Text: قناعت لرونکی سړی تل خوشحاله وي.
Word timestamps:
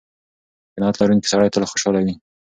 قناعت 0.75 0.95
لرونکی 0.99 1.29
سړی 1.33 1.49
تل 1.53 1.63
خوشحاله 1.71 1.99
وي. 2.05 2.13